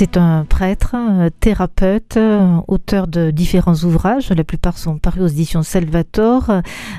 C'est 0.00 0.16
un 0.16 0.44
prêtre, 0.44 0.94
thérapeute, 1.40 2.20
auteur 2.68 3.08
de 3.08 3.32
différents 3.32 3.74
ouvrages. 3.74 4.30
La 4.30 4.44
plupart 4.44 4.78
sont 4.78 4.96
parus 4.96 5.22
aux 5.22 5.26
éditions 5.26 5.64
Salvator. 5.64 6.52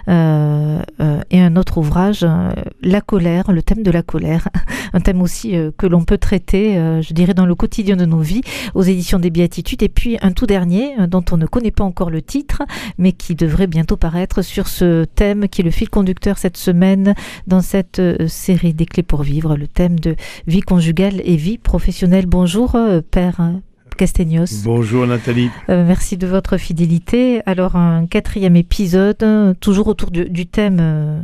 Euh, 0.10 0.82
euh, 1.00 1.22
et 1.32 1.40
un 1.40 1.56
autre 1.56 1.78
ouvrage, 1.78 2.24
euh, 2.24 2.52
La 2.82 3.00
colère, 3.00 3.54
le 3.54 3.64
thème 3.64 3.84
de 3.84 3.92
la 3.92 4.02
colère. 4.02 4.50
Un 4.92 5.00
thème 5.00 5.22
aussi 5.22 5.56
que 5.78 5.86
l'on 5.86 6.04
peut 6.04 6.18
traiter, 6.18 6.74
je 7.04 7.14
dirais, 7.14 7.36
dans 7.36 7.46
le 7.46 7.54
quotidien 7.54 7.96
de 7.96 8.06
nos 8.06 8.22
vies, 8.22 8.42
aux 8.74 8.82
éditions 8.82 9.20
des 9.20 9.30
Béatitudes. 9.30 9.84
Et 9.84 9.88
puis 9.88 10.18
un 10.24 10.32
tout 10.32 10.48
dernier, 10.48 10.96
dont 11.08 11.24
on 11.32 11.38
ne 11.38 11.46
connaît 11.46 11.70
pas 11.70 11.84
encore 11.84 12.10
le 12.10 12.24
titre, 12.24 12.64
mais 12.98 13.12
qui 13.12 13.36
devrait 13.36 13.68
bientôt 13.68 13.98
paraître 13.98 14.42
sur 14.42 14.68
ce 14.68 15.06
thème 15.06 15.48
qui 15.48 15.62
est 15.62 15.64
le 15.64 15.70
fil 15.70 15.92
conducteur 15.92 16.40
cette 16.40 16.58
semaine 16.58 17.14
dans 17.46 17.62
cette 17.62 18.02
série 18.28 18.74
des 18.74 18.88
clés 18.88 19.04
pour 19.04 19.22
vivre, 19.22 19.56
le 19.56 19.68
thème 19.68 20.00
de 20.00 20.16
vie 20.48 20.62
conjugale 20.62 21.22
et 21.24 21.36
vie 21.36 21.60
professionnelle. 21.60 22.26
Bonjour. 22.26 22.76
Père 23.12 23.62
Castegnos. 24.00 24.64
Bonjour 24.64 25.06
Nathalie. 25.06 25.50
Euh, 25.68 25.84
merci 25.86 26.16
de 26.16 26.26
votre 26.26 26.56
fidélité. 26.56 27.42
Alors 27.46 27.76
un 27.76 28.08
quatrième 28.08 28.56
épisode, 28.56 29.26
toujours 29.60 29.88
autour 29.88 30.10
du, 30.10 30.48
thème, 30.48 30.78
euh, 30.80 31.20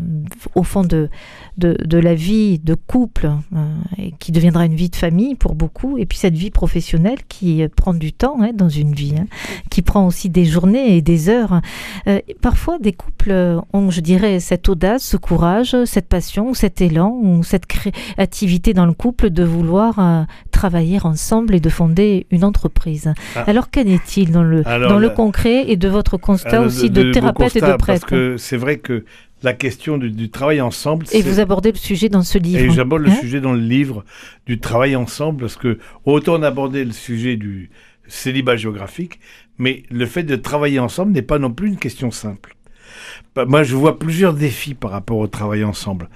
au 0.55 0.63
fond 0.63 0.83
de, 0.83 1.09
de, 1.57 1.97
la 1.97 2.15
vie 2.15 2.59
de 2.59 2.73
couple, 2.73 3.31
euh, 3.55 3.57
et 3.97 4.11
qui 4.19 4.33
deviendra 4.33 4.65
une 4.65 4.75
vie 4.75 4.89
de 4.89 4.97
famille 4.97 5.35
pour 5.35 5.55
beaucoup, 5.55 5.97
et 5.97 6.05
puis 6.05 6.17
cette 6.17 6.35
vie 6.35 6.51
professionnelle 6.51 7.19
qui 7.29 7.66
prend 7.77 7.93
du 7.93 8.11
temps 8.11 8.41
hein, 8.41 8.52
dans 8.53 8.67
une 8.67 8.93
vie, 8.93 9.16
hein, 9.17 9.27
qui 9.69 9.81
prend 9.81 10.05
aussi 10.05 10.29
des 10.29 10.43
journées 10.43 10.97
et 10.97 11.02
des 11.02 11.29
heures. 11.29 11.61
parfois, 12.41 12.77
des 12.79 12.91
couples 12.91 13.61
ont, 13.72 13.89
je 13.89 14.02
dirais, 14.02 14.41
cette 14.41 14.67
audace, 14.67 15.05
ce 15.05 15.16
courage, 15.16 15.77
cette 15.85 16.09
passion, 16.09 16.53
cet 16.53 16.81
élan, 16.81 17.17
ou 17.23 17.41
cette 17.41 17.67
créativité 17.67 18.73
dans 18.73 18.85
le 18.85 18.94
couple 18.94 19.29
de 19.29 19.45
vouloir 19.45 20.25
travailler 20.56 21.00
ensemble 21.03 21.53
et 21.53 21.59
de 21.59 21.70
fonder 21.70 22.25
une 22.31 22.45
entreprise 22.45 23.14
ah. 23.36 23.44
Alors 23.45 23.70
qu'en 23.70 23.81
est-il 23.81 24.31
dans 24.31 24.44
le, 24.44 24.64
dans 24.64 24.97
le 24.97 25.09
concret 25.09 25.66
et 25.70 25.75
de 25.75 25.89
votre 25.89 26.17
constat 26.17 26.62
aussi 26.62 26.89
de, 26.89 27.12
thérapeute 27.12 27.56
et 27.58 27.62
de 27.62 27.75
prêtre 27.75 27.86
Parce 27.86 28.06
que 28.06 28.38
c'est 28.38 28.58
vrai 28.58 28.78
que 28.78 29.03
la 29.44 29.53
question 29.53 29.97
du, 29.97 30.30
travail 30.30 30.62
ensemble. 30.62 31.06
Et 31.12 31.22
vous 31.22 31.39
abordez 31.39 31.72
le 31.72 31.78
sujet 31.78 32.09
dans 32.09 32.23
ce 32.23 32.38
livre. 32.38 32.64
Et 32.64 32.72
j'aborde 32.72 33.03
le 33.03 33.12
hein 33.12 33.17
sujet 33.20 33.42
dans 33.42 33.53
le 33.53 33.59
livre 33.59 34.06
du 34.45 34.59
travail 34.59 34.95
ensemble 34.95 35.42
parce 35.42 35.58
que 35.58 35.78
autant 36.06 36.39
on 36.39 36.44
abordait 36.44 36.86
le 36.86 36.94
sujet 36.94 37.36
du 37.36 37.69
célibat 38.08 38.56
géographique, 38.56 39.19
mais 39.58 39.84
le 39.92 40.06
fait 40.06 40.23
de 40.23 40.36
travailler 40.36 40.80
ensemble 40.80 41.12
n'est 41.12 41.22
pas 41.22 41.38
non 41.38 41.52
plus 41.52 41.67
une 41.67 41.78
question 41.78 42.12
simple. 42.12 42.56
Bah, 43.36 43.45
moi, 43.45 43.64
je 43.64 43.75
vois 43.75 44.00
plusieurs 44.00 44.34
défis 44.34 44.73
par 44.73 44.92
rapport 44.92 45.17
au 45.17 45.28
travail 45.28 45.64
ensemble. 45.64 46.09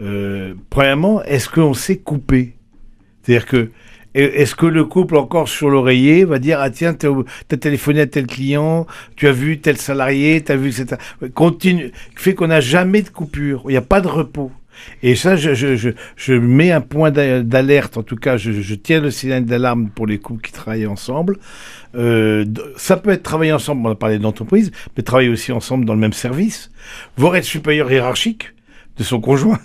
Euh, 0.00 0.54
premièrement, 0.68 1.22
est-ce 1.24 1.48
qu'on 1.48 1.74
sait 1.74 1.96
couper 1.96 2.55
C'est-à-dire 3.26 3.46
que 3.46 3.70
est-ce 4.14 4.54
que 4.54 4.64
le 4.64 4.84
couple 4.84 5.16
encore 5.16 5.46
sur 5.46 5.68
l'oreiller 5.68 6.24
va 6.24 6.38
dire 6.38 6.58
ah 6.60 6.70
tiens 6.70 6.94
t'as 6.94 7.10
as 7.52 7.56
téléphoné 7.58 8.00
à 8.00 8.06
tel 8.06 8.26
client, 8.26 8.86
tu 9.14 9.28
as 9.28 9.32
vu 9.32 9.60
tel 9.60 9.76
salarié, 9.76 10.40
t'as 10.40 10.56
vu 10.56 10.68
etc. 10.68 10.96
Continue, 11.34 11.92
fait 12.14 12.34
qu'on 12.34 12.46
n'a 12.46 12.60
jamais 12.60 13.02
de 13.02 13.10
coupure, 13.10 13.62
il 13.66 13.72
n'y 13.72 13.76
a 13.76 13.82
pas 13.82 14.00
de 14.00 14.08
repos. 14.08 14.50
Et 15.02 15.16
ça, 15.16 15.36
je, 15.36 15.54
je, 15.54 15.74
je, 15.74 15.90
je 16.16 16.34
mets 16.34 16.70
un 16.70 16.82
point 16.82 17.10
d'alerte, 17.10 17.96
en 17.96 18.02
tout 18.02 18.16
cas, 18.16 18.36
je, 18.36 18.52
je 18.52 18.74
tiens 18.74 19.00
le 19.00 19.10
signal 19.10 19.44
d'alarme 19.44 19.88
pour 19.88 20.06
les 20.06 20.18
couples 20.18 20.42
qui 20.42 20.52
travaillent 20.52 20.86
ensemble. 20.86 21.38
Euh, 21.94 22.44
ça 22.76 22.98
peut 22.98 23.10
être 23.10 23.22
travailler 23.22 23.52
ensemble, 23.52 23.86
on 23.86 23.90
a 23.90 23.94
parlé 23.94 24.18
d'entreprise, 24.18 24.70
mais 24.96 25.02
travailler 25.02 25.30
aussi 25.30 25.50
ensemble 25.50 25.86
dans 25.86 25.94
le 25.94 26.00
même 26.00 26.12
service, 26.12 26.70
voire 27.16 27.36
être 27.36 27.44
supérieur 27.44 27.90
hiérarchique 27.90 28.52
de 28.98 29.02
son 29.02 29.20
conjoint. 29.20 29.58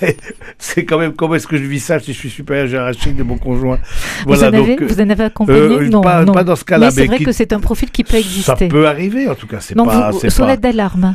c'est 0.58 0.84
quand 0.84 0.98
même 0.98 1.12
comment 1.14 1.34
est-ce 1.34 1.46
que 1.46 1.56
je 1.56 1.64
vis 1.64 1.80
ça 1.80 1.98
si 1.98 2.12
je 2.12 2.18
suis 2.18 2.30
supérieur 2.30 2.66
hiérarchique 2.66 3.16
de 3.16 3.22
mon 3.22 3.38
conjoint? 3.38 3.78
Voilà, 4.26 4.50
vous, 4.50 4.56
en 4.56 4.62
avez, 4.62 4.76
vous 4.76 5.00
en 5.00 5.10
avez 5.10 5.24
accompagné? 5.24 5.60
euh, 5.60 5.88
non, 5.88 6.00
pas, 6.00 6.24
pas, 6.24 6.44
dans 6.44 6.56
ce 6.56 6.64
cas-là. 6.64 6.86
Mais 6.86 6.92
c'est 6.92 7.06
vrai 7.06 7.18
que 7.18 7.32
c'est 7.32 7.52
un 7.52 7.60
profil 7.60 7.90
qui 7.90 8.04
peut 8.04 8.16
exister. 8.16 8.42
Ça 8.42 8.56
peut 8.56 8.86
arriver, 8.86 9.28
en 9.28 9.34
tout 9.34 9.46
cas. 9.46 9.60
C'est 9.60 9.74
pas. 9.74 10.10
Vous, 10.10 10.30
sonnette 10.30 10.60
d'alarme. 10.60 11.14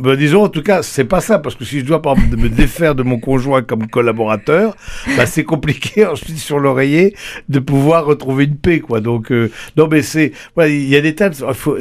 Ben, 0.00 0.16
disons, 0.16 0.44
en 0.44 0.48
tout 0.48 0.62
cas, 0.62 0.82
c'est 0.82 1.04
pas 1.04 1.20
ça, 1.20 1.38
parce 1.38 1.54
que 1.54 1.64
si 1.64 1.80
je 1.80 1.84
dois 1.84 2.02
par 2.02 2.14
exemple, 2.14 2.36
me 2.36 2.48
défaire 2.48 2.94
de 2.94 3.02
mon 3.02 3.18
conjoint 3.18 3.62
comme 3.62 3.86
collaborateur, 3.88 4.76
bah, 5.16 5.26
c'est 5.26 5.44
compliqué 5.44 6.06
ensuite 6.06 6.38
sur 6.38 6.58
l'oreiller 6.58 7.16
de 7.48 7.58
pouvoir 7.58 8.04
retrouver 8.04 8.44
une 8.44 8.56
paix, 8.56 8.80
quoi. 8.80 9.00
Donc, 9.00 9.30
euh, 9.32 9.50
non, 9.76 9.88
mais 9.90 10.02
c'est, 10.02 10.32
voilà, 10.54 10.70
il 10.70 10.88
y 10.88 10.96
a 10.96 11.00
des 11.00 11.14
tas. 11.14 11.28
De, 11.28 11.34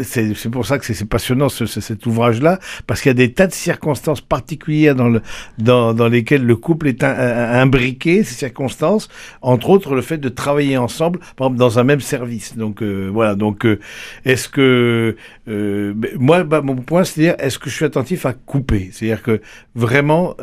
c'est 0.03 0.49
pour 0.49 0.65
ça 0.65 0.79
que 0.79 0.85
c'est 0.85 1.05
passionnant 1.05 1.49
ce, 1.49 1.65
cet 1.65 2.05
ouvrage-là, 2.05 2.59
parce 2.87 3.01
qu'il 3.01 3.09
y 3.09 3.11
a 3.11 3.13
des 3.15 3.33
tas 3.33 3.47
de 3.47 3.53
circonstances 3.53 4.21
particulières 4.21 4.95
dans 4.95 5.04
le 5.09 5.21
dans, 5.57 5.93
dans 5.93 6.07
lesquelles 6.07 6.45
le 6.45 6.55
couple 6.55 6.87
est 6.87 7.03
imbriqué, 7.03 8.23
ces 8.23 8.35
circonstances, 8.35 9.09
entre 9.41 9.69
autres 9.69 9.95
le 9.95 10.01
fait 10.01 10.17
de 10.17 10.29
travailler 10.29 10.77
ensemble, 10.77 11.19
par 11.35 11.47
exemple 11.47 11.59
dans 11.59 11.79
un 11.79 11.83
même 11.83 12.01
service. 12.01 12.57
Donc 12.57 12.81
euh, 12.81 13.09
voilà. 13.11 13.35
Donc 13.35 13.65
euh, 13.65 13.79
est-ce 14.25 14.49
que 14.49 15.15
euh, 15.47 15.93
moi, 16.17 16.43
bah, 16.43 16.61
mon 16.61 16.75
point, 16.75 17.03
c'est 17.03 17.21
dire 17.21 17.35
est-ce 17.39 17.59
que 17.59 17.69
je 17.69 17.75
suis 17.75 17.85
attentif 17.85 18.25
à 18.25 18.33
couper, 18.33 18.89
c'est-à-dire 18.91 19.21
que 19.21 19.41
vraiment 19.75 20.35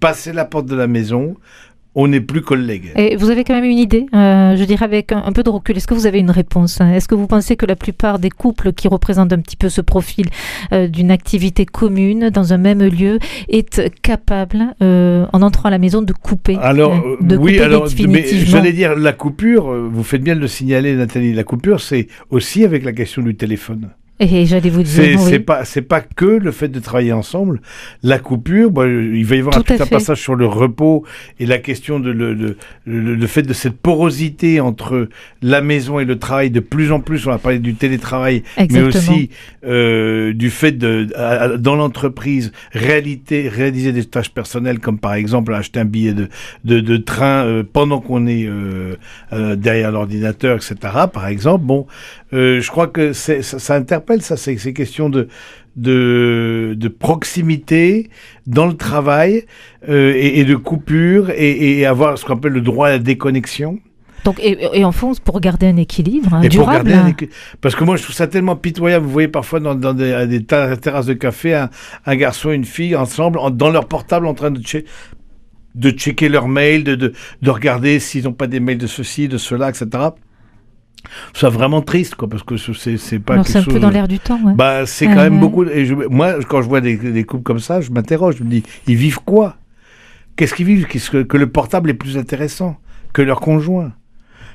passer 0.00 0.32
la 0.32 0.44
porte 0.44 0.66
de 0.66 0.76
la 0.76 0.86
maison, 0.86 1.36
on 1.94 2.08
n'est 2.08 2.20
plus 2.20 2.42
collègues. 2.42 2.92
Et 2.96 3.16
vous 3.16 3.30
avez 3.30 3.44
quand 3.44 3.54
même 3.54 3.64
une 3.64 3.78
idée, 3.78 4.06
euh, 4.14 4.56
je 4.56 4.64
dirais 4.64 4.84
avec 4.84 5.12
un, 5.12 5.32
peu 5.32 5.42
de 5.42 5.50
recul. 5.50 5.76
Est-ce 5.76 5.86
que 5.86 5.94
vous 5.94 6.06
avez 6.06 6.20
une 6.20 6.30
réponse 6.30 6.80
hein? 6.80 6.92
Est-ce 6.92 7.08
que 7.08 7.14
vous 7.14 7.26
pensez 7.26 7.56
que 7.56 7.66
la 7.66 7.76
plupart 7.76 8.18
des 8.18 8.30
couples 8.30 8.72
qui 8.72 8.88
représentent 8.88 9.32
un 9.32 9.40
petit 9.40 9.56
peu 9.56 9.68
ce 9.68 9.80
profil 9.80 10.26
euh, 10.72 10.86
d'une 10.86 11.10
activité 11.10 11.66
commune 11.66 12.30
dans 12.30 12.52
un 12.52 12.58
même 12.58 12.82
lieu 12.82 13.18
est 13.48 13.90
capable, 14.02 14.74
euh, 14.82 15.26
en 15.32 15.42
entrant 15.42 15.68
à 15.68 15.70
la 15.70 15.78
maison, 15.78 16.02
de 16.02 16.12
couper 16.12 16.56
Alors 16.60 16.94
de 17.20 17.36
oui, 17.36 17.54
couper 17.54 17.64
alors 17.64 17.86
j'allais 17.88 18.72
dire 18.72 18.94
la 18.94 19.12
coupure. 19.12 19.70
Vous 19.72 20.04
faites 20.04 20.22
bien 20.22 20.36
de 20.36 20.40
le 20.40 20.48
signaler, 20.48 20.94
Nathalie. 20.94 21.32
La 21.32 21.44
coupure, 21.44 21.80
c'est 21.80 22.06
aussi 22.30 22.64
avec 22.64 22.84
la 22.84 22.92
question 22.92 23.22
du 23.22 23.34
téléphone. 23.34 23.90
Et 24.20 24.44
j'allais 24.44 24.70
vous 24.70 24.82
dire. 24.82 25.18
C'est 25.18 25.38
pas 25.38 25.64
c'est 25.64 25.82
pas 25.82 26.00
que 26.00 26.26
le 26.26 26.52
fait 26.52 26.68
de 26.68 26.78
travailler 26.78 27.12
ensemble. 27.12 27.60
La 28.02 28.18
coupure, 28.18 28.70
il 28.86 29.24
va 29.24 29.36
y 29.36 29.38
avoir 29.38 29.62
tout 29.62 29.72
un, 29.72 29.86
passage 29.86 30.20
sur 30.20 30.34
le 30.34 30.46
repos 30.46 31.04
et 31.38 31.46
la 31.46 31.58
question 31.58 31.98
de 32.00 32.10
le, 32.10 32.56
le, 32.84 33.26
fait 33.26 33.42
de 33.42 33.52
cette 33.54 33.78
porosité 33.78 34.60
entre 34.60 35.08
la 35.40 35.62
maison 35.62 35.98
et 36.00 36.04
le 36.04 36.18
travail. 36.18 36.50
De 36.50 36.60
plus 36.60 36.92
en 36.92 37.00
plus, 37.00 37.26
on 37.26 37.30
va 37.30 37.38
parler 37.38 37.58
du 37.58 37.74
télétravail, 37.74 38.42
mais 38.70 38.82
aussi 38.82 39.30
euh, 39.64 40.34
du 40.34 40.50
fait 40.50 40.72
de 40.72 41.08
dans 41.56 41.76
l'entreprise 41.76 42.52
réalité 42.72 43.48
réaliser 43.48 43.92
des 43.92 44.04
tâches 44.04 44.30
personnelles 44.30 44.80
comme 44.80 44.98
par 44.98 45.14
exemple 45.14 45.54
acheter 45.54 45.80
un 45.80 45.84
billet 45.86 46.12
de 46.12 46.28
de, 46.64 46.80
de 46.80 46.96
train 46.98 47.44
euh, 47.46 47.62
pendant 47.62 48.00
qu'on 48.00 48.26
est 48.26 48.44
euh, 48.46 48.96
euh, 49.32 49.56
derrière 49.56 49.92
l'ordinateur, 49.92 50.56
etc. 50.56 50.76
Par 51.12 51.26
exemple, 51.26 51.64
bon, 51.64 51.86
euh, 52.32 52.60
je 52.60 52.70
crois 52.70 52.86
que 52.86 53.12
ça, 53.12 53.42
ça 53.42 53.74
interpelle 53.74 54.09
ça, 54.18 54.36
c'est 54.36 54.56
ces 54.58 54.72
questions 54.72 55.08
de, 55.08 55.28
de, 55.76 56.88
proximité 56.88 58.10
dans 58.46 58.66
le 58.66 58.74
travail 58.74 59.44
euh, 59.88 60.12
et, 60.16 60.44
de 60.44 60.56
coupure 60.56 61.30
et, 61.30 61.86
avoir 61.86 62.18
ce 62.18 62.24
qu'on 62.24 62.34
appelle 62.34 62.52
le 62.52 62.60
droit 62.60 62.88
à 62.88 62.90
la 62.90 62.98
déconnexion. 62.98 63.78
Donc, 64.24 64.38
et, 64.42 64.84
en 64.84 64.92
fond, 64.92 65.12
pour 65.24 65.40
garder 65.40 65.66
un 65.66 65.76
équilibre 65.76 66.34
hein, 66.34 66.46
durable. 66.46 66.92
parce 67.62 67.74
que 67.74 67.84
moi, 67.84 67.96
je 67.96 68.02
trouve 68.02 68.14
ça 68.14 68.26
tellement 68.26 68.56
pitoyable. 68.56 69.06
Vous 69.06 69.12
voyez 69.12 69.28
parfois 69.28 69.60
dans, 69.60 69.94
des, 69.94 70.44
terrasses 70.44 71.06
de 71.06 71.14
café 71.14 71.54
un, 71.54 71.70
un, 72.04 72.16
garçon 72.16 72.50
et 72.50 72.54
une 72.54 72.66
fille 72.66 72.94
ensemble, 72.96 73.38
dans 73.52 73.70
leur 73.70 73.86
portable, 73.86 74.26
en 74.26 74.34
train 74.34 74.50
de, 74.50 74.60
de 75.74 75.90
checker 75.90 76.28
leur 76.28 76.48
mail, 76.48 76.84
de, 76.84 76.96
de, 76.96 77.12
de 77.40 77.50
regarder 77.50 77.98
s'ils 77.98 78.24
n'ont 78.24 78.34
pas 78.34 78.46
des 78.46 78.60
mails 78.60 78.78
de 78.78 78.86
ceci, 78.86 79.26
de 79.26 79.38
cela, 79.38 79.70
etc. 79.70 80.10
C'est 81.34 81.48
vraiment 81.48 81.82
triste, 81.82 82.14
quoi, 82.14 82.28
parce 82.28 82.42
que 82.42 82.56
c'est, 82.56 82.96
c'est 82.96 83.18
pas 83.18 83.42
C'est 83.44 83.58
un 83.58 83.62
peu 83.62 83.78
dans 83.78 83.90
l'air 83.90 84.08
du 84.08 84.18
temps, 84.18 84.40
ouais. 84.44 84.54
Bah, 84.54 84.86
c'est 84.86 85.06
quand 85.06 85.16
même 85.16 85.40
beaucoup. 85.40 85.64
Et 85.64 85.90
moi, 86.08 86.34
quand 86.48 86.62
je 86.62 86.68
vois 86.68 86.80
des, 86.80 86.96
des 86.96 87.24
couples 87.24 87.42
comme 87.42 87.60
ça, 87.60 87.80
je 87.80 87.90
m'interroge. 87.90 88.36
Je 88.38 88.44
me 88.44 88.50
dis, 88.50 88.62
ils 88.86 88.96
vivent 88.96 89.20
quoi? 89.20 89.56
Qu'est-ce 90.36 90.54
qu'ils 90.54 90.66
vivent? 90.66 90.86
Qu'est-ce 90.86 91.10
que, 91.10 91.22
que 91.22 91.36
le 91.36 91.48
portable 91.48 91.90
est 91.90 91.94
plus 91.94 92.16
intéressant 92.16 92.76
que 93.12 93.22
leur 93.22 93.40
conjoint? 93.40 93.92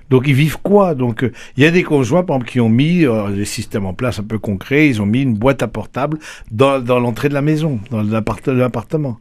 Donc 0.10 0.28
ils 0.28 0.36
vivent 0.36 0.60
quoi? 0.62 0.94
Donc 0.94 1.24
euh, 1.24 1.32
il 1.58 1.64
y 1.64 1.66
a 1.66 1.72
des 1.72 1.82
conjoints 1.84 2.24
par 2.24 2.36
exemple 2.36 2.52
qui 2.52 2.60
ont 2.60 2.70
mis 2.70 3.06
euh, 3.06 3.30
des 3.32 3.46
systèmes 3.46 3.88
en 3.88 3.94
place 3.94 4.20
un 4.20 4.24
peu 4.24 4.38
concrets, 4.38 4.88
ils 4.88 5.02
ont 5.02 5.06
mis 5.08 5.24
une 5.24 5.34
boîte 5.34 5.64
à 5.64 5.68
portable 5.68 6.20
dans, 6.52 6.80
dans 6.80 7.00
l'entrée 7.00 7.28
de 7.28 7.34
la 7.34 7.42
maison, 7.42 7.80
dans 7.90 8.04
l'appartement. 8.04 9.20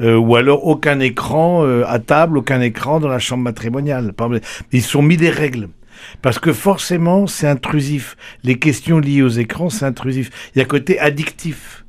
Euh, 0.00 0.16
ou 0.16 0.36
alors 0.36 0.66
aucun 0.66 1.00
écran 1.00 1.64
à 1.86 1.98
table, 1.98 2.38
aucun 2.38 2.60
écran 2.60 3.00
dans 3.00 3.08
la 3.08 3.18
chambre 3.18 3.42
matrimoniale. 3.42 4.12
Ils 4.72 4.82
sont 4.82 5.02
mis 5.02 5.16
des 5.16 5.30
règles. 5.30 5.68
Parce 6.20 6.38
que 6.38 6.52
forcément, 6.52 7.26
c'est 7.26 7.46
intrusif. 7.46 8.16
Les 8.44 8.58
questions 8.58 8.98
liées 8.98 9.22
aux 9.22 9.28
écrans, 9.28 9.70
c'est 9.70 9.84
intrusif. 9.84 10.30
Il 10.54 10.58
y 10.58 10.62
a 10.62 10.64
côté 10.64 10.98
addictif. 10.98 11.82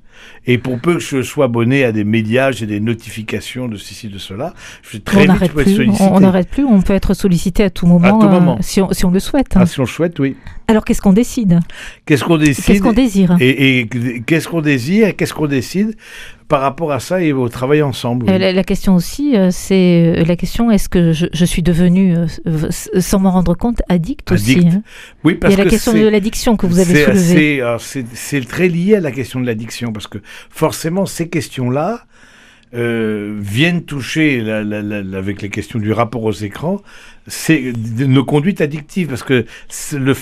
Et 0.45 0.57
pour 0.57 0.79
peu 0.79 0.95
que 0.95 0.99
je 0.99 1.21
sois 1.21 1.45
abonné 1.45 1.85
à 1.85 1.91
des 1.93 2.03
médias, 2.03 2.51
j'ai 2.51 2.65
des 2.65 2.81
notifications 2.81 3.69
de 3.69 3.77
ceci, 3.77 4.09
de 4.09 4.17
cela, 4.17 4.53
je 4.81 4.89
suis 4.89 5.01
très 5.01 5.29
on 5.29 5.33
vite 5.35 5.53
sollicité. 5.53 6.09
On 6.11 6.19
n'arrête 6.19 6.49
plus, 6.49 6.65
on 6.65 6.81
peut 6.81 6.93
être 6.93 7.13
sollicité 7.13 7.63
à 7.63 7.69
tout 7.69 7.87
moment, 7.87 8.19
à 8.19 8.21
tout 8.21 8.29
moment. 8.29 8.55
Euh, 8.55 8.61
si, 8.61 8.81
on, 8.81 8.91
si, 8.91 9.05
on, 9.05 9.11
le 9.11 9.19
souhaite. 9.19 9.55
Hein. 9.55 9.61
Ah, 9.63 9.65
si 9.65 9.79
on 9.79 9.83
le 9.83 9.87
souhaite, 9.87 10.19
oui. 10.19 10.35
Alors 10.67 10.85
qu'est-ce 10.85 11.01
qu'on 11.01 11.13
décide? 11.13 11.59
Qu'est-ce 12.05 12.23
qu'on 12.23 12.37
décide? 12.37 12.63
Qu'est-ce 12.65 12.81
qu'on 12.81 12.93
désire? 12.93 13.35
Et, 13.39 13.79
et 13.79 13.89
qu'est-ce 14.25 14.47
qu'on 14.47 14.61
désire 14.61 15.07
et 15.07 15.13
qu'est-ce 15.13 15.33
qu'on 15.33 15.47
décide 15.47 15.95
par 16.47 16.61
rapport 16.61 16.91
à 16.91 16.99
ça 16.99 17.21
et 17.21 17.33
au 17.33 17.49
travail 17.49 17.81
ensemble? 17.81 18.29
Euh, 18.29 18.37
la, 18.37 18.53
la, 18.53 18.63
question 18.63 18.95
aussi, 18.95 19.35
euh, 19.35 19.49
c'est 19.51 20.15
euh, 20.19 20.23
la 20.23 20.35
question 20.35 20.71
est-ce 20.71 20.87
que 20.87 21.11
je, 21.11 21.25
je, 21.33 21.45
suis 21.45 21.63
devenu, 21.63 22.15
euh, 22.15 22.27
sans 22.71 23.19
m'en 23.19 23.31
rendre 23.31 23.55
compte, 23.55 23.81
addict, 23.89 24.31
addict. 24.31 24.59
aussi 24.59 24.67
hein? 24.67 24.83
Oui, 25.23 25.35
parce 25.35 25.53
Il 25.53 25.57
y 25.57 25.61
a 25.61 25.63
la 25.63 25.69
que 25.69 25.75
question 25.75 25.93
de 25.93 26.07
l'addiction 26.07 26.55
que 26.55 26.65
vous 26.65 26.79
avez 26.79 27.03
soulevée. 27.05 27.63
c'est 27.79 28.47
très 28.47 28.67
lié 28.69 28.95
à 28.95 28.99
la 29.01 29.11
question 29.11 29.41
de 29.41 29.45
l'addiction 29.45 29.91
parce 29.91 30.07
que 30.07 30.19
forcément 30.49 31.05
ces 31.05 31.27
questions-là 31.27 32.05
euh, 32.73 33.37
viennent 33.39 33.83
toucher 33.83 34.41
la- 34.41 34.63
la- 34.63 34.81
la- 34.81 35.17
avec 35.17 35.41
les 35.41 35.49
questions 35.49 35.79
du 35.79 35.91
rapport 35.91 36.23
aux 36.23 36.31
écrans, 36.31 36.81
c'est 37.27 37.71
nos 37.99 38.25
conduites 38.25 38.61
addictives 38.61 39.07
parce 39.07 39.23
que 39.23 39.45
c'est 39.69 39.99
le 39.99 40.15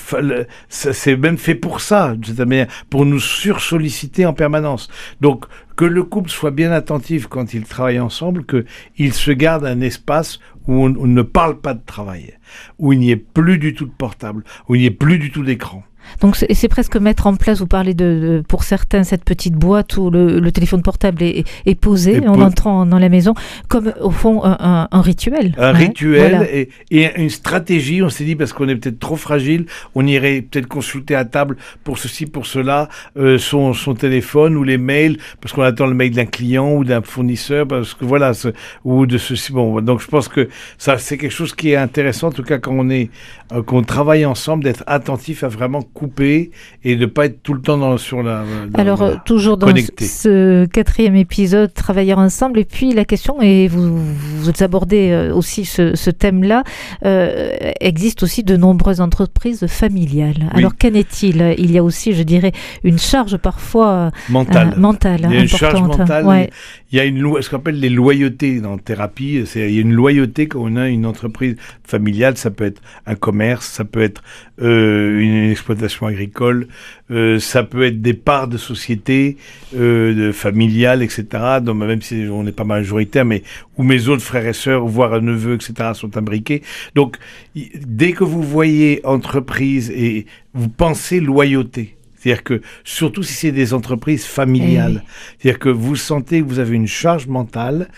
c'est 0.69 1.15
même 1.15 1.37
fait 1.37 1.55
pour 1.55 1.81
ça, 1.81 2.15
de 2.15 2.25
cette 2.25 2.39
manière, 2.39 2.67
pour 2.89 3.05
nous 3.05 3.19
sursolliciter 3.19 4.25
en 4.25 4.33
permanence. 4.33 4.89
Donc 5.21 5.45
que 5.75 5.85
le 5.85 6.03
couple 6.03 6.29
soit 6.29 6.51
bien 6.51 6.71
attentif 6.71 7.27
quand 7.27 7.53
ils 7.53 7.63
travaillent 7.63 7.99
ensemble, 7.99 8.45
que 8.45 8.65
il 8.97 9.13
se 9.13 9.31
garde 9.31 9.65
un 9.65 9.81
espace 9.81 10.39
où 10.67 10.73
on, 10.85 10.93
on 10.97 11.07
ne 11.07 11.21
parle 11.23 11.59
pas 11.59 11.73
de 11.73 11.81
travail, 11.83 12.33
où 12.77 12.93
il 12.93 12.99
n'y 12.99 13.09
ait 13.11 13.15
plus 13.15 13.57
du 13.57 13.73
tout 13.73 13.85
de 13.85 13.91
portable, 13.91 14.43
où 14.67 14.75
il 14.75 14.81
n'y 14.81 14.85
ait 14.87 14.91
plus 14.91 15.17
du 15.17 15.31
tout 15.31 15.43
d'écran. 15.43 15.83
Donc 16.19 16.35
c'est 16.35 16.67
presque 16.67 16.97
mettre 16.97 17.25
en 17.27 17.35
place, 17.35 17.59
vous 17.59 17.67
parlez 17.67 17.93
de, 17.93 18.03
de- 18.05 18.43
pour 18.47 18.63
certains, 18.63 19.03
cette 19.03 19.23
petite 19.23 19.53
boîte 19.55 19.97
où 19.97 20.09
le, 20.11 20.39
le 20.39 20.51
téléphone 20.51 20.81
portable 20.81 21.23
est, 21.23 21.45
est 21.65 21.75
posé 21.75 22.17
Et 22.17 22.27
en 22.27 22.39
entrant 22.41 22.85
dans 22.85 22.99
la 22.99 23.09
maison, 23.09 23.33
comme 23.69 23.93
au 24.01 24.11
fond 24.11 24.43
un, 24.43 24.57
un- 24.59 24.87
un 24.91 25.01
rituel. 25.01 25.53
un 25.57 25.71
rituel 25.71 26.31
Voilà. 26.35 26.51
et, 26.53 26.69
et 26.91 27.09
une 27.21 27.29
stratégie. 27.29 28.01
On 28.03 28.09
s'est 28.09 28.23
dit 28.25 28.35
parce 28.35 28.53
qu'on 28.53 28.67
est 28.67 28.75
peut-être 28.75 28.99
trop 28.99 29.15
fragile, 29.15 29.65
on 29.95 30.05
irait 30.05 30.41
peut-être 30.41 30.67
consulter 30.67 31.15
à 31.15 31.25
table 31.25 31.57
pour 31.83 31.97
ceci, 31.97 32.25
pour 32.25 32.45
cela, 32.45 32.89
euh, 33.17 33.37
son, 33.37 33.73
son 33.73 33.93
téléphone 33.93 34.55
ou 34.57 34.63
les 34.63 34.77
mails, 34.77 35.17
parce 35.39 35.53
qu'on 35.53 35.61
attend 35.63 35.87
le 35.87 35.93
mail 35.93 36.11
d'un 36.11 36.25
client 36.25 36.73
ou 36.73 36.83
d'un 36.83 37.01
fournisseur, 37.01 37.67
parce 37.67 37.93
que 37.93 38.05
voilà, 38.05 38.33
ce- 38.33 38.49
ou 38.83 39.05
de 39.05 39.17
ceci. 39.17 39.51
Bon, 39.53 39.81
donc 39.81 40.01
je 40.01 40.07
pense 40.07 40.27
que 40.27 40.49
ça 40.77 40.97
c'est 40.97 41.17
quelque 41.17 41.31
chose 41.31 41.53
qui 41.55 41.71
est 41.71 41.75
intéressant, 41.77 42.27
en 42.27 42.31
tout 42.31 42.43
cas 42.43 42.57
quand 42.57 42.73
on 42.77 42.89
est, 42.89 43.09
euh, 43.53 43.63
qu'on 43.63 43.81
travaille 43.83 44.25
ensemble, 44.25 44.63
d'être 44.63 44.83
attentif 44.87 45.43
à 45.43 45.47
vraiment 45.47 45.81
couper 45.93 46.51
et 46.83 46.95
de 46.95 47.05
pas 47.05 47.25
être 47.25 47.41
tout 47.43 47.53
le 47.53 47.61
temps 47.61 47.77
dans, 47.77 47.97
sur 47.97 48.23
la. 48.23 48.43
dans 48.71 48.79
Alors, 48.79 49.01
la- 49.01 49.07
euh, 49.09 49.15
toujours 49.25 49.57
dans 49.57 49.67
connecté. 49.67 50.05
ce 50.05 50.65
quatrième 50.65 51.15
épisode, 51.15 51.73
Travailleurs 51.73 52.17
ensemble, 52.19 52.59
et 52.59 52.65
puis 52.65 52.93
la 52.93 53.05
question, 53.05 53.41
et 53.41 53.67
vous, 53.67 53.97
vous 53.97 54.51
abordez 54.63 55.11
euh, 55.11 55.33
aussi 55.33 55.65
ce, 55.65 55.95
ce 55.95 56.09
thème-là, 56.09 56.63
euh, 57.05 57.51
existe 57.79 58.23
aussi 58.23 58.43
de 58.43 58.55
nombreuses 58.57 59.01
entreprises 59.01 59.65
familiales. 59.67 60.35
Oui. 60.53 60.59
Alors, 60.59 60.73
qu'en 60.79 60.93
est-il? 60.93 61.55
Il 61.57 61.71
y 61.71 61.77
a 61.77 61.83
aussi, 61.83 62.13
je 62.13 62.23
dirais, 62.23 62.51
une 62.83 62.99
charge 62.99 63.37
parfois 63.37 63.89
euh, 63.89 64.09
mentale. 64.29 64.73
mentale 64.77 65.21
Il 65.29 65.33
y 65.35 65.37
a 65.37 65.41
une 65.41 65.47
charge 65.47 65.75
importante. 65.75 65.99
mentale. 65.99 66.25
Ouais. 66.25 66.49
Il 66.91 66.97
y 66.97 66.99
a 66.99 67.05
une 67.05 67.19
loi, 67.19 67.41
ce 67.41 67.49
qu'on 67.49 67.57
appelle 67.57 67.79
les 67.79 67.89
loyautés 67.89 68.59
dans 68.59 68.75
la 68.75 68.81
thérapie. 68.81 69.43
C'est, 69.45 69.69
il 69.69 69.75
y 69.75 69.77
a 69.77 69.81
une 69.81 69.93
loyauté 69.93 70.47
quand 70.47 70.59
on 70.61 70.75
a 70.75 70.89
une 70.89 71.05
entreprise 71.05 71.55
familiale. 71.85 72.35
Ça 72.35 72.51
peut 72.51 72.65
être 72.65 72.81
un 73.05 73.15
commerce, 73.15 73.65
ça 73.67 73.85
peut 73.85 74.01
être 74.01 74.21
euh, 74.61 75.19
une 75.19 75.51
exploitation 75.51 76.05
agricole, 76.05 76.67
euh, 77.09 77.39
ça 77.39 77.63
peut 77.63 77.83
être 77.83 78.01
des 78.01 78.13
parts 78.13 78.49
de 78.49 78.57
société 78.57 79.37
euh, 79.73 80.13
de, 80.13 80.31
familiales, 80.33 81.01
etc. 81.01 81.25
Donc, 81.61 81.77
même 81.77 82.01
si 82.01 82.27
on 82.29 82.43
n'est 82.43 82.51
pas 82.51 82.65
majoritaire, 82.65 83.23
mais 83.23 83.43
où 83.77 83.83
mes 83.83 84.09
autres 84.09 84.23
frères 84.23 84.45
et 84.45 84.53
sœurs, 84.53 84.85
voire 84.85 85.13
un 85.13 85.21
neveu, 85.21 85.55
etc., 85.55 85.91
sont 85.93 86.17
imbriqués. 86.17 86.61
Donc, 86.95 87.17
dès 87.55 88.11
que 88.11 88.25
vous 88.25 88.43
voyez 88.43 88.99
entreprise 89.05 89.89
et 89.91 90.25
vous 90.53 90.67
pensez 90.67 91.21
loyauté. 91.21 91.95
C'est-à-dire 92.21 92.43
que, 92.43 92.61
surtout 92.83 93.23
si 93.23 93.33
c'est 93.33 93.51
des 93.51 93.73
entreprises 93.73 94.25
familiales, 94.25 95.03
c'est-à-dire 95.39 95.57
que 95.57 95.69
vous 95.69 95.95
sentez 95.95 96.41
que 96.41 96.45
vous 96.45 96.59
avez 96.59 96.75
une 96.75 96.87
charge 96.87 97.25
mentale 97.25 97.89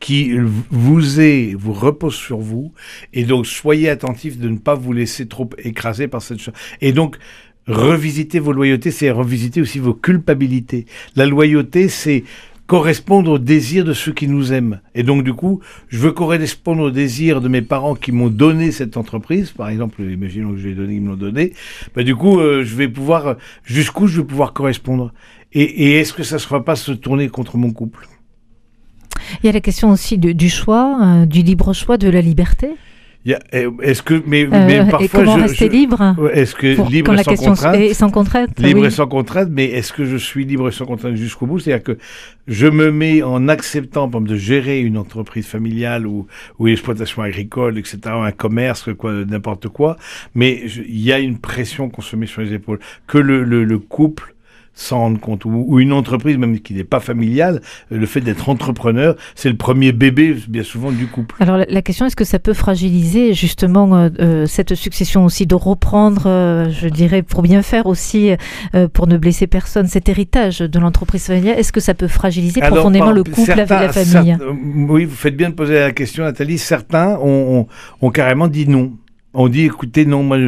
qui 0.00 0.32
vous 0.70 1.20
est, 1.20 1.54
vous 1.54 1.72
repose 1.72 2.14
sur 2.14 2.38
vous, 2.38 2.74
et 3.14 3.24
donc 3.24 3.46
soyez 3.46 3.88
attentif 3.88 4.38
de 4.38 4.50
ne 4.50 4.58
pas 4.58 4.74
vous 4.74 4.92
laisser 4.92 5.28
trop 5.28 5.48
écraser 5.58 6.08
par 6.08 6.20
cette 6.20 6.40
charge. 6.40 6.56
Et 6.82 6.92
donc, 6.92 7.16
revisiter 7.66 8.38
vos 8.38 8.52
loyautés, 8.52 8.90
c'est 8.90 9.10
revisiter 9.10 9.62
aussi 9.62 9.78
vos 9.78 9.94
culpabilités. 9.94 10.84
La 11.16 11.24
loyauté, 11.24 11.88
c'est 11.88 12.24
correspondre 12.70 13.32
au 13.32 13.38
désir 13.40 13.84
de 13.84 13.92
ceux 13.92 14.12
qui 14.12 14.28
nous 14.28 14.52
aiment. 14.52 14.80
Et 14.94 15.02
donc, 15.02 15.24
du 15.24 15.34
coup, 15.34 15.58
je 15.88 15.98
veux 15.98 16.12
correspondre 16.12 16.84
au 16.84 16.90
désir 16.92 17.40
de 17.40 17.48
mes 17.48 17.62
parents 17.62 17.96
qui 17.96 18.12
m'ont 18.12 18.28
donné 18.28 18.70
cette 18.70 18.96
entreprise. 18.96 19.50
Par 19.50 19.70
exemple, 19.70 20.02
imaginons 20.02 20.52
que 20.52 20.58
je 20.58 20.68
l'ai 20.68 20.76
donné, 20.76 20.94
ils 20.94 21.02
me 21.02 21.08
l'ont 21.08 21.16
donné. 21.16 21.52
Bah, 21.96 22.04
du 22.04 22.14
coup, 22.14 22.38
euh, 22.38 22.62
je 22.62 22.76
vais 22.76 22.86
pouvoir, 22.86 23.34
jusqu'où 23.64 24.06
je 24.06 24.20
vais 24.20 24.24
pouvoir 24.24 24.52
correspondre? 24.52 25.12
Et, 25.52 25.98
est-ce 25.98 26.12
que 26.12 26.22
ça 26.22 26.36
ne 26.36 26.40
sera 26.40 26.64
pas 26.64 26.76
se 26.76 26.92
tourner 26.92 27.28
contre 27.28 27.56
mon 27.56 27.72
couple? 27.72 28.06
Il 29.42 29.46
y 29.46 29.48
a 29.48 29.52
la 29.52 29.60
question 29.60 29.90
aussi 29.90 30.16
du 30.16 30.48
choix, 30.48 30.96
euh, 31.02 31.26
du 31.26 31.42
libre 31.42 31.72
choix, 31.72 31.96
de 31.96 32.08
la 32.08 32.20
liberté. 32.20 32.68
Eh, 33.26 33.36
Est-ce 33.82 34.02
que, 34.02 34.22
mais, 34.26 34.44
Euh, 34.44 34.48
mais 34.50 34.76
et 34.76 34.90
parfois, 34.90 35.08
comment 35.20 35.36
je- 35.36 35.42
rester 35.42 35.66
je- 35.66 35.70
libre 35.70 36.16
Est-ce 36.32 36.54
que 36.54 36.74
pour- 36.76 36.88
libre 36.88 37.12
et 37.12 37.22
sans 37.22 37.34
contrainte 37.36 37.76
est 37.76 37.92
sans 37.94 38.10
contrainte 38.10 38.58
Libre 38.58 38.80
oui. 38.80 38.86
et 38.86 38.90
sans 38.90 39.06
contrainte, 39.06 39.48
mais 39.52 39.66
est-ce 39.66 39.92
que 39.92 40.06
je 40.06 40.16
suis 40.16 40.46
libre 40.46 40.68
et 40.68 40.72
sans 40.72 40.86
contrainte 40.86 41.16
jusqu'au 41.16 41.44
bout? 41.46 41.58
C'est-à-dire 41.58 41.84
que 41.84 41.98
je 42.48 42.66
me 42.66 42.90
mets 42.90 43.22
en 43.22 43.46
acceptant, 43.48 44.08
par 44.08 44.20
exemple, 44.22 44.30
de 44.30 44.36
gérer 44.36 44.80
une 44.80 44.96
entreprise 44.96 45.46
familiale 45.46 46.06
ou, 46.06 46.26
ou 46.58 46.66
une 46.66 46.72
exploitation 46.72 47.20
agricole, 47.20 47.76
etc., 47.78 47.98
un 48.06 48.32
commerce, 48.32 48.88
quoi, 48.96 49.12
n'importe 49.12 49.68
quoi, 49.68 49.98
mais 50.34 50.62
il 50.88 51.00
y 51.00 51.12
a 51.12 51.18
une 51.18 51.36
pression 51.38 51.90
qu'on 51.90 52.00
se 52.02 52.16
met 52.16 52.26
sur 52.26 52.40
les 52.40 52.54
épaules. 52.54 52.78
Que 53.06 53.18
le, 53.18 53.44
le, 53.44 53.64
le 53.64 53.78
couple 53.78 54.34
s'en 54.74 54.98
rende 55.00 55.20
compte, 55.20 55.44
ou, 55.44 55.64
ou 55.68 55.78
une 55.80 55.92
entreprise 55.92 56.38
même 56.38 56.58
qui 56.60 56.72
n'est 56.74 56.84
pas 56.84 57.00
familiale, 57.00 57.60
euh, 57.92 57.98
le 57.98 58.06
fait 58.06 58.20
d'être 58.20 58.48
entrepreneur, 58.48 59.14
c'est 59.34 59.48
le 59.50 59.56
premier 59.56 59.92
bébé, 59.92 60.34
bien 60.48 60.62
souvent, 60.62 60.90
du 60.90 61.06
couple. 61.06 61.34
Alors 61.40 61.56
la, 61.58 61.66
la 61.68 61.82
question 61.82 62.06
est-ce 62.06 62.16
que 62.16 62.24
ça 62.24 62.38
peut 62.38 62.54
fragiliser 62.54 63.34
justement 63.34 63.94
euh, 63.96 64.08
euh, 64.20 64.46
cette 64.46 64.74
succession 64.74 65.24
aussi 65.24 65.46
de 65.46 65.54
reprendre, 65.54 66.22
euh, 66.26 66.70
je 66.70 66.88
dirais 66.88 67.22
pour 67.22 67.42
bien 67.42 67.62
faire 67.62 67.86
aussi, 67.86 68.32
euh, 68.74 68.88
pour 68.88 69.06
ne 69.06 69.18
blesser 69.18 69.46
personne, 69.46 69.86
cet 69.86 70.08
héritage 70.08 70.60
de 70.60 70.78
l'entreprise 70.78 71.24
familiale? 71.26 71.58
Est-ce 71.58 71.72
que 71.72 71.80
ça 71.80 71.94
peut 71.94 72.08
fragiliser 72.08 72.62
Alors, 72.62 72.76
profondément 72.76 73.06
par 73.06 73.14
le 73.14 73.24
couple 73.24 73.50
avec 73.52 73.68
la 73.68 73.92
famille? 73.92 74.36
certains- 74.38 74.56
Oui, 74.88 75.04
vous 75.04 75.16
faites 75.16 75.36
bien 75.36 75.50
de 75.50 75.54
poser 75.54 75.74
la 75.74 75.92
question, 75.92 76.24
Nathalie. 76.24 76.58
Certains 76.58 77.18
ont, 77.18 77.60
ont, 77.60 77.66
ont 78.00 78.10
carrément 78.10 78.48
dit 78.48 78.66
non. 78.68 78.92
On 79.32 79.48
dit, 79.48 79.66
écoutez, 79.66 80.06
non, 80.06 80.24
moi, 80.24 80.38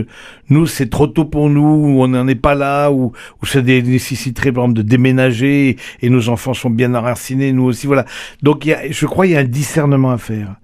nous, 0.48 0.66
c'est 0.66 0.90
trop 0.90 1.06
tôt 1.06 1.24
pour 1.24 1.48
nous, 1.48 1.62
ou 1.62 2.02
on 2.02 2.08
n'en 2.08 2.26
est 2.26 2.34
pas 2.34 2.56
là, 2.56 2.90
ou, 2.90 3.12
ou 3.40 3.46
ça 3.46 3.62
nécessiterait, 3.62 4.50
par 4.50 4.64
exemple, 4.64 4.78
de 4.78 4.82
déménager, 4.82 5.76
et, 6.00 6.10
nos 6.10 6.28
enfants 6.28 6.54
sont 6.54 6.70
bien 6.70 6.94
enracinés, 6.94 7.52
nous 7.52 7.64
aussi, 7.64 7.86
voilà. 7.86 8.04
Donc, 8.42 8.66
il 8.66 8.70
y 8.70 8.74
a, 8.74 8.90
je 8.90 9.06
crois 9.06 9.26
qu'il 9.26 9.34
y 9.34 9.36
a 9.36 9.40
un 9.40 9.44
discernement 9.44 10.10
à 10.10 10.18
faire. 10.18 10.56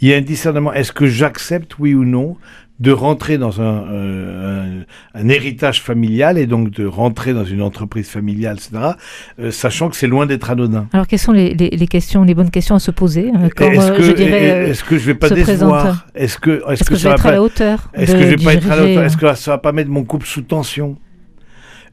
Il 0.00 0.08
y 0.08 0.14
a 0.14 0.16
un 0.16 0.20
discernement. 0.20 0.72
Est-ce 0.72 0.92
que 0.92 1.06
j'accepte, 1.06 1.78
oui 1.80 1.94
ou 1.94 2.04
non, 2.04 2.36
de 2.80 2.90
rentrer 2.90 3.38
dans 3.38 3.60
un, 3.60 3.84
euh, 3.92 4.82
un, 5.14 5.20
un 5.20 5.28
héritage 5.28 5.80
familial, 5.80 6.38
et 6.38 6.46
donc 6.46 6.70
de 6.70 6.84
rentrer 6.86 7.32
dans 7.32 7.44
une 7.44 7.62
entreprise 7.62 8.08
familiale, 8.08 8.56
etc., 8.56 8.94
euh, 9.38 9.50
sachant 9.52 9.88
que 9.88 9.96
c'est 9.96 10.08
loin 10.08 10.26
d'être 10.26 10.50
anodin. 10.50 10.88
Alors 10.92 11.06
quelles 11.06 11.20
sont 11.20 11.32
les, 11.32 11.54
les- 11.54 11.70
les 11.70 11.86
questions, 11.86 12.24
les 12.24 12.34
bonnes 12.34 12.50
questions 12.50 12.74
à 12.74 12.80
se 12.80 12.90
poser 12.90 13.30
euh, 13.34 13.48
Est-ce 13.60 13.90
euh, 13.92 13.96
que, 13.96 14.02
je 14.02 14.12
dirais 14.12 14.50
euh, 14.50 14.66
est-ce 14.70 14.82
que 14.82 14.98
je 14.98 15.06
vais 15.06 15.14
pas 15.14 15.30
décevoir 15.30 16.06
Est-ce 16.16 16.36
que, 16.38 16.62
est-ce 16.70 16.82
que, 16.84 16.96
je 16.96 17.02
vais 17.04 17.08
va 17.10 17.14
être 17.14 17.26
à 17.26 17.32
la 17.32 17.42
hauteur 17.42 17.90
est-ce 17.94 18.12
que 18.12 18.18
je 18.22 18.26
vais 18.26 18.36
pas 18.44 18.54
être 18.54 18.70
à 18.70 18.76
la 18.76 18.82
hauteur 18.84 19.04
Est-ce 19.04 19.16
que 19.16 19.34
ça 19.34 19.50
va 19.52 19.58
pas 19.58 19.72
mettre 19.72 19.90
mon 19.90 20.02
couple 20.04 20.26
sous 20.26 20.42
tension? 20.42 20.96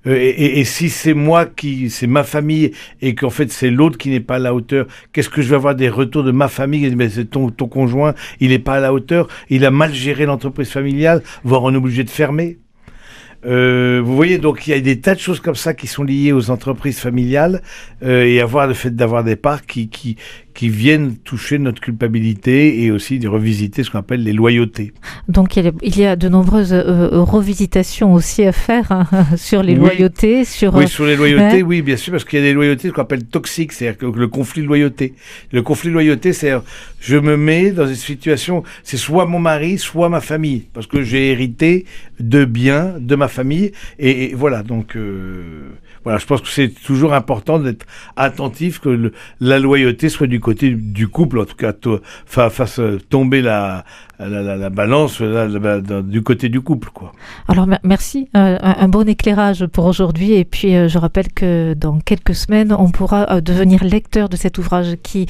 Et, 0.06 0.60
et- 0.60 0.66
si 0.66 0.90
c'est 0.90 1.14
moi 1.14 1.46
qui, 1.46 1.90
c'est 1.90 2.08
ma 2.08 2.24
famille, 2.24 2.72
et 3.02 3.14
qu'en 3.16 3.30
fait 3.30 3.52
c'est 3.52 3.70
l'autre 3.70 3.98
qui 3.98 4.10
n'est 4.10 4.20
pas 4.20 4.36
à 4.36 4.40
la 4.40 4.54
hauteur, 4.54 4.88
qu'est-ce 5.14 5.30
que 5.30 5.42
je 5.42 5.50
vais 5.50 5.56
avoir 5.56 5.76
des 5.76 5.90
retours 5.90 6.24
de 6.24 6.32
ma 6.32 6.48
famille 6.48 6.94
Mais 6.96 7.10
c'est 7.10 7.26
ton, 7.26 7.50
ton 7.50 7.68
conjoint, 7.68 8.14
il 8.40 8.50
n'est 8.50 8.60
pas 8.60 8.76
à 8.76 8.80
la 8.80 8.94
hauteur, 8.94 9.28
il 9.50 9.66
a 9.66 9.72
mal 9.72 9.94
géré 9.94 10.26
l'entreprise 10.26 10.70
familiale, 10.70 11.22
voire 11.44 11.64
on 11.64 11.74
est 11.74 11.78
obligé 11.78 12.04
de 12.04 12.10
fermer. 12.10 12.58
Euh, 13.44 14.02
vous 14.04 14.16
voyez, 14.16 14.38
donc 14.38 14.68
il 14.68 14.70
y 14.70 14.74
a 14.74 14.80
des 14.80 15.00
tas 15.00 15.16
de 15.16 15.20
choses 15.20 15.40
comme 15.40 15.56
ça 15.56 15.74
qui 15.74 15.88
sont 15.88 16.04
liées 16.04 16.32
aux 16.32 16.52
entreprises 16.52 17.00
familiales 17.00 17.64
euh, 18.04 18.24
et 18.24 18.40
avoir 18.40 18.68
le 18.68 18.76
fait 18.76 18.96
d'avoir 18.96 19.24
des 19.24 19.36
parts 19.36 19.66
qui, 19.66 19.90
qui, 19.90 20.16
qui 20.54 20.70
viennent 20.70 21.16
toucher 21.18 21.58
notre 21.60 21.82
culpabilité 21.82 22.84
et 22.84 22.92
aussi 22.92 23.20
de 23.20 23.28
revisiter 23.28 23.84
ce 23.84 23.90
qu'on 23.92 24.00
appelle 24.00 24.24
les 24.24 24.34
loyautés. 24.34 24.94
Donc 25.28 25.56
il 25.58 25.98
y 25.98 26.06
a, 26.06 26.16
de 26.16 26.30
nombreuses 26.30 26.74
euh, 26.74 27.10
revisitations 27.22 28.14
aussi 28.14 28.44
à 28.44 28.52
faire 28.52 28.92
hein, 28.92 29.08
sur 29.38 29.64
les 29.64 29.74
Oui. 29.74 29.80
loyautés, 29.80 30.46
sur 30.46 30.76
Oui, 30.76 30.84
euh, 30.84 30.88
sur 30.88 31.06
les 31.06 31.16
loyautés, 31.16 31.58
ouais. 31.58 31.62
oui, 31.64 31.82
bien 31.82 31.98
sûr, 31.98 32.12
parce 32.12 32.26
qu'il 32.26 32.40
y 32.40 32.42
a 32.42 32.46
des 32.46 32.54
loyautés 32.54 32.90
qu'on 32.90 33.02
appelle 33.02 33.24
toxiques, 33.26 33.72
c'est-à-dire 33.72 34.12
le 34.12 34.28
conflit 34.28 34.62
de 34.62 34.68
loyauté. 34.68 35.14
Le 35.52 35.62
conflit 35.62 35.90
de 35.90 35.94
loyauté, 35.94 36.34
c'est 36.34 36.52
je 37.00 37.18
me 37.18 37.38
mets 37.38 37.72
dans 37.72 37.88
une 37.88 37.96
situation, 37.96 38.64
c'est 38.84 38.98
soit 38.98 39.26
mon 39.26 39.40
mari, 39.40 39.78
soit 39.78 40.10
ma 40.10 40.22
famille, 40.22 40.66
parce 40.74 40.86
que 40.88 41.02
j'ai 41.02 41.32
hérité 41.32 41.86
de 42.20 42.46
biens 42.46 42.96
de 43.00 43.16
ma 43.16 43.28
famille, 43.28 43.72
et, 44.00 44.26
et 44.26 44.36
voilà, 44.36 44.62
donc 44.64 44.96
euh, 44.96 45.70
voilà, 46.04 46.18
je 46.20 46.26
pense 46.26 46.42
que 46.42 46.48
c'est 46.50 46.70
toujours 46.70 47.14
important 47.14 47.58
d'être 47.60 47.86
attentif 48.16 48.80
que 48.80 48.90
le- 48.90 49.14
la 49.40 49.60
loyauté 49.60 50.10
soit 50.10 50.28
du 50.28 50.40
côté 50.42 50.72
du 50.72 51.08
couple, 51.08 51.40
en 51.40 51.46
tout 51.46 51.56
cas, 51.56 51.74
fasse 52.26 52.82
tomber 53.10 53.42
la, 53.42 53.86
la, 54.20 54.70
balance 54.70 55.22
du 55.22 56.22
côté 56.24 56.50
du 56.50 56.62
couple. 56.62 56.90
Quoi. 56.94 57.14
Alors 57.48 57.68
merci, 57.84 58.28
un, 58.34 58.88
bon 58.90 59.08
éclairage 59.08 59.66
pour 59.68 59.86
aujourd'hui. 59.86 60.34
Et 60.34 60.46
puis 60.46 60.72
je 60.72 60.98
rappelle 60.98 61.32
que 61.32 61.74
dans 61.74 62.00
quelques 62.00 62.36
semaines, 62.36 62.76
on 62.78 62.92
pourra 62.92 63.42
devenir 63.42 63.84
lecteur 63.84 64.28
de 64.28 64.36
cet 64.36 64.58
ouvrage 64.58 64.98
qui 65.04 65.28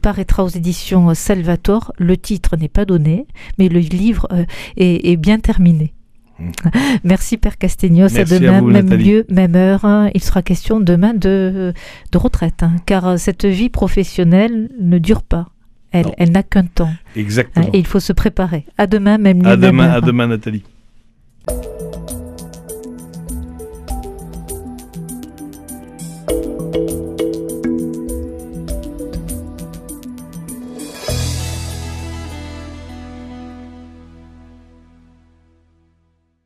paraîtra 0.00 0.44
aux 0.44 0.48
éditions 0.48 1.14
Salvatore. 1.14 1.92
Le 1.98 2.16
titre 2.16 2.56
n'est 2.56 2.68
pas 2.68 2.84
donné, 2.84 3.26
mais 3.58 3.68
le 3.68 3.80
livre 3.80 4.28
est 4.76 5.16
bien 5.16 5.38
terminé. 5.38 5.92
Merci 7.04 7.36
Père 7.36 7.58
Castegnos. 7.58 8.16
à 8.16 8.24
demain, 8.24 8.60
même 8.60 8.90
lieu, 8.94 9.26
même 9.30 9.54
heure. 9.54 9.84
Hein. 9.84 10.10
Il 10.14 10.22
sera 10.22 10.42
question 10.42 10.80
demain 10.80 11.14
de, 11.14 11.72
de 12.12 12.18
retraite, 12.18 12.62
hein, 12.62 12.72
car 12.86 13.18
cette 13.18 13.44
vie 13.44 13.68
professionnelle 13.68 14.70
ne 14.80 14.98
dure 14.98 15.22
pas. 15.22 15.48
Elle, 15.92 16.12
elle 16.18 16.32
n'a 16.32 16.42
qu'un 16.42 16.64
temps. 16.64 16.92
Exactement. 17.14 17.70
et 17.72 17.78
il 17.78 17.86
faut 17.86 18.00
se 18.00 18.12
préparer. 18.12 18.66
À 18.78 18.88
demain, 18.88 19.16
même 19.16 19.42
lieu. 19.42 19.48
À 19.48 19.56
demain, 19.56 19.90
à 19.90 20.00
demain, 20.00 20.26
Nathalie. 20.26 20.64